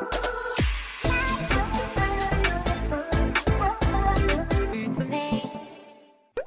[0.00, 0.31] you.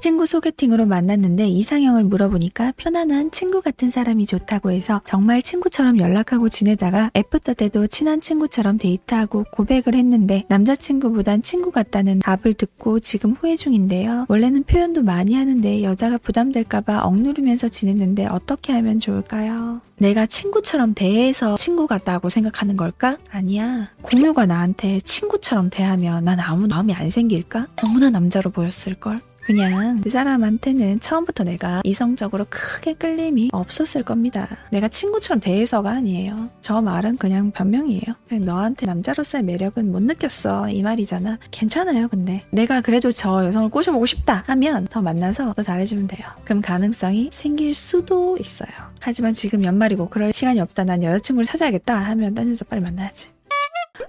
[0.06, 7.10] 친구 소개팅으로 만났는데 이상형을 물어보니까 편안한 친구 같은 사람이 좋다고 해서 정말 친구처럼 연락하고 지내다가
[7.16, 14.28] 애프터 때도 친한 친구처럼 데이트하고 고백을 했는데 남자친구보단 친구 같다는 답을 듣고 지금 후회 중인데요.
[14.30, 19.82] 원래는 표현도 많이 하는데 여자가 부담될까봐 억누르면서 지냈는데 어떻게 하면 좋을까요?
[19.98, 23.18] 내가 친구처럼 대해서 친구 같다고 생각하는 걸까?
[23.32, 23.90] 아니야.
[24.04, 27.70] 공유가 나한테 친구처럼 대하면 난 아무 마음이 안 생길까?
[27.78, 29.20] 너무나 남자로 보였을걸?
[29.46, 34.48] 그냥 그 사람한테는 처음부터 내가 이성적으로 크게 끌림이 없었을 겁니다.
[34.72, 36.50] 내가 친구처럼 대해서가 아니에요.
[36.62, 38.16] 저 말은 그냥 변명이에요.
[38.28, 40.70] 그냥 너한테 남자로서의 매력은 못 느꼈어.
[40.70, 41.38] 이 말이잖아.
[41.52, 42.44] 괜찮아요, 근데.
[42.50, 46.28] 내가 그래도 저 여성을 꼬셔보고 싶다 하면 더 만나서 더 잘해주면 돼요.
[46.44, 48.70] 그럼 가능성이 생길 수도 있어요.
[49.00, 50.86] 하지만 지금 연말이고 그럴 시간이 없다.
[50.86, 53.35] 난 여자친구를 찾아야겠다 하면 딴 데서 빨리 만나야지.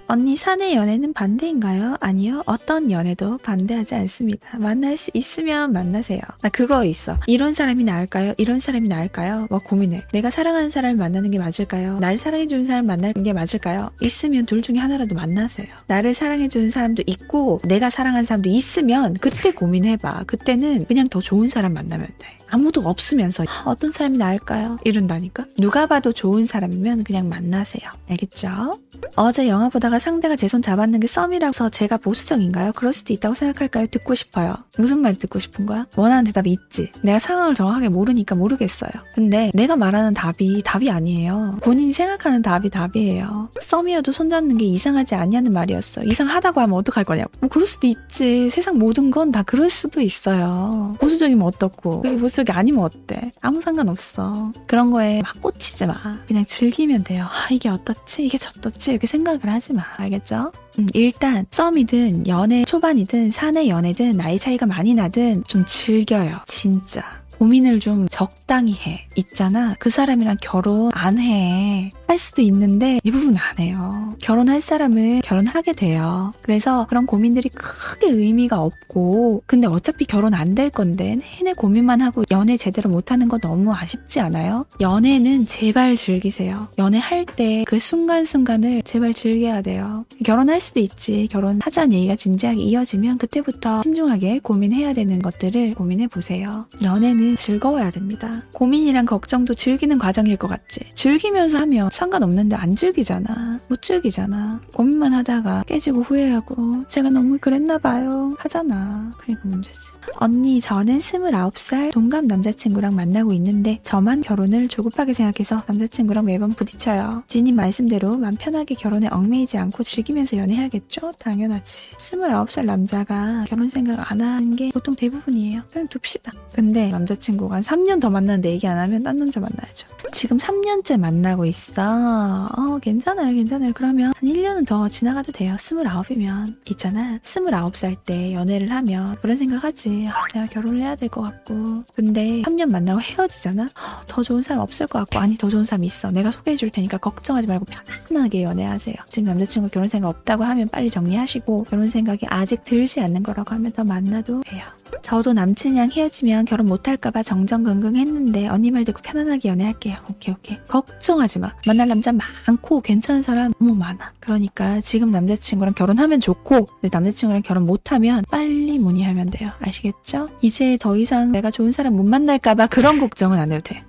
[0.08, 1.96] 언니 사내 연애는 반대인가요?
[2.00, 2.42] 아니요.
[2.46, 4.58] 어떤 연애도 반대하지 않습니다.
[4.58, 6.20] 만날 수 있으면 만나세요.
[6.42, 7.16] 나 그거 있어.
[7.26, 8.34] 이런 사람이 나을까요?
[8.36, 9.46] 이런 사람이 나을까요?
[9.50, 10.04] 뭐 고민해.
[10.12, 11.98] 내가 사랑하는 사람을 만나는 게 맞을까요?
[11.98, 13.90] 나를 사랑해주는 사람 만나는 게 맞을까요?
[14.00, 15.68] 있으면 둘 중에 하나라도 만나세요.
[15.86, 20.24] 나를 사랑해주는 사람도 있고 내가 사랑하는 사람도 있으면 그때 고민해봐.
[20.26, 22.36] 그때는 그냥 더 좋은 사람 만나면 돼.
[22.48, 24.78] 아무도 없으면서 어떤 사람이 나을까요?
[24.84, 25.46] 이런다니까?
[25.58, 27.90] 누가 봐도 좋은 사람이면 그냥 만나세요.
[28.08, 28.78] 알겠죠?
[29.16, 32.72] 어제 영화 보다가 상대가 제 손 잡았는 게 썸이라서 제가 보수적인가요?
[32.72, 33.86] 그럴 수도 있다고 생각할까요?
[33.86, 34.54] 듣고 싶어요.
[34.78, 35.86] 무슨 말 듣고 싶은 거야?
[35.96, 36.92] 원하는 대답이 있지.
[37.02, 38.90] 내가 상황을 정확하게 모르니까 모르겠어요.
[39.14, 41.58] 근데 내가 말하는 답이 답이 아니에요.
[41.62, 43.50] 본인이 생각하는 답이 답이에요.
[43.60, 46.04] 썸이어도 손잡는 게 이상하지 않냐는 말이었어.
[46.04, 47.30] 이상하다고 하면 어떡할 거냐고.
[47.40, 48.48] 뭐 그럴 수도 있지.
[48.50, 50.94] 세상 모든 건 다 그럴 수도 있어요.
[51.00, 52.02] 보수적이면 어떻고.
[52.02, 53.32] 그게 보수적이 아니면 어때?
[53.42, 54.52] 아무 상관없어.
[54.68, 55.94] 그런 거에 막 꽂히지 마.
[56.28, 57.24] 그냥 즐기면 돼요.
[57.24, 58.24] 아, 이게 어떻지?
[58.24, 58.85] 이게 저떻지?
[58.92, 59.82] 이렇게 생각을 하지 마.
[59.96, 60.52] 알겠죠?
[60.78, 66.40] 음, 일단 썸이든 연애 초반이든 사내 연애든 나이 차이가 많이 나든 좀 즐겨요.
[66.46, 67.02] 진짜.
[67.38, 69.06] 고민을 좀 적당히 해.
[69.14, 69.74] 있잖아.
[69.78, 71.90] 그 사람이랑 결혼 안 해.
[72.08, 74.10] 할 수도 있는데 이 부분 안 해요.
[74.20, 76.32] 결혼할 사람은 결혼하게 돼요.
[76.42, 82.22] 그래서 그런 고민들이 크게 의미가 없고 근데 어차피 결혼 안 될 건데 내내 고민만 하고
[82.30, 84.64] 연애 제대로 못하는 거 너무 아쉽지 않아요?
[84.80, 86.68] 연애는 제발 즐기세요.
[86.78, 90.06] 연애할 때 그 순간순간을 제발 즐겨야 돼요.
[90.24, 91.26] 결혼할 수도 있지.
[91.30, 96.66] 결혼하자는 얘기가 진지하게 이어지면 그때부터 신중하게 고민해야 되는 것들을 고민해 보세요.
[96.82, 98.42] 연애는 즐거워야 됩니다.
[98.54, 100.80] 고민이랑 걱정도 즐기는 과정일 것 같지.
[100.94, 103.58] 즐기면서 하면 상관없는데 안 즐기잖아.
[103.68, 104.60] 못 즐기잖아.
[104.74, 108.32] 고민만 하다가 깨지고 후회하고 제가 너무 그랬나 봐요.
[108.38, 109.10] 하잖아.
[109.18, 109.78] 그러니까 문제지.
[110.18, 117.24] 언니, 저는 29살 동갑 남자친구랑 만나고 있는데 저만 결혼을 조급하게 생각해서 남자친구랑 매번 부딪혀요.
[117.26, 121.12] 지님 말씀대로 맘 편하게 결혼에 얽매이지 않고 즐기면서 연애해야겠죠?
[121.18, 121.96] 당연하지.
[121.96, 125.62] 29살 남자가 결혼 생각 안 하는 게 보통 대부분이에요.
[125.72, 126.32] 그냥 둡시다.
[126.54, 129.88] 근데 남자친구가 한 3년 더 만났는데 얘기 안 하면 딴 남자 만나야죠.
[130.12, 131.85] 지금 3년째 만나고 있어.
[131.88, 133.72] 어, 괜찮아요, 괜찮아요.
[133.74, 135.54] 그러면 한 1년은 더 지나가도 돼요.
[135.58, 136.56] 29이면.
[136.70, 137.18] 있잖아.
[137.22, 140.06] 29살 때 연애를 하면 그런 생각 하지.
[140.10, 141.84] 아, 내가 결혼을 해야 될 것 같고.
[141.94, 143.68] 근데 3년 만나고 헤어지잖아?
[143.74, 145.18] 아, 더 좋은 사람 없을 것 같고.
[145.18, 146.10] 아니, 더 좋은 사람 있어.
[146.10, 147.66] 내가 소개해 줄 테니까 걱정하지 말고
[148.08, 148.96] 편안하게 연애하세요.
[149.08, 153.72] 지금 남자친구 결혼 생각 없다고 하면 빨리 정리하시고, 결혼 생각이 아직 들지 않는 거라고 하면
[153.72, 154.64] 더 만나도 돼요.
[155.02, 159.96] 저도 남친이랑 헤어지면 결혼 못할까봐 정정긍긍 했는데 언니 말 듣고 편안하게 연애할게요.
[160.10, 160.58] 오케이 오케이.
[160.66, 161.52] 걱정하지 마.
[161.66, 164.12] 만날 남자 많고 괜찮은 사람 너무 많아.
[164.20, 169.50] 그러니까 지금 남자친구랑 결혼하면 좋고 남자친구랑 결혼 못하면 빨리 문의하면 돼요.
[169.60, 170.28] 아시겠죠?
[170.42, 173.85] 이제 더 이상 내가 좋은 사람 못 만날까봐 그런 걱정은 안 해도 돼.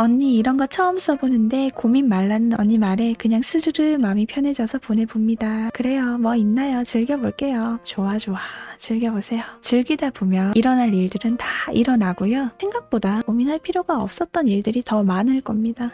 [0.00, 5.68] 언니 이런 거 처음 써보는데 고민 말라는 언니 말에 그냥 스르르 마음이 편해져서 보내봅니다.
[5.74, 6.16] 그래요.
[6.16, 6.84] 뭐 있나요?
[6.84, 7.80] 즐겨볼게요.
[7.84, 8.38] 좋아 좋아.
[8.78, 9.42] 즐겨보세요.
[9.60, 12.48] 즐기다 보면 일어날 일들은 다 일어나고요.
[12.58, 15.92] 생각보다 고민할 필요가 없었던 일들이 더 많을 겁니다.